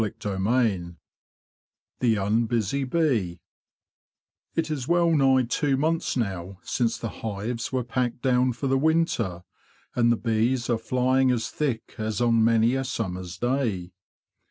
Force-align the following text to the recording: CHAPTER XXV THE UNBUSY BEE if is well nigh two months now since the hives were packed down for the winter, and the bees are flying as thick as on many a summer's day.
CHAPTER 0.03 0.37
XXV 0.39 0.95
THE 1.99 2.17
UNBUSY 2.17 2.85
BEE 2.85 3.39
if 4.55 4.71
is 4.71 4.87
well 4.87 5.11
nigh 5.11 5.43
two 5.47 5.77
months 5.77 6.17
now 6.17 6.57
since 6.63 6.97
the 6.97 7.09
hives 7.21 7.71
were 7.71 7.83
packed 7.83 8.23
down 8.23 8.53
for 8.53 8.65
the 8.65 8.79
winter, 8.79 9.43
and 9.93 10.11
the 10.11 10.17
bees 10.17 10.71
are 10.71 10.79
flying 10.79 11.29
as 11.29 11.49
thick 11.51 11.93
as 11.99 12.19
on 12.19 12.43
many 12.43 12.73
a 12.73 12.83
summer's 12.83 13.37
day. 13.37 13.91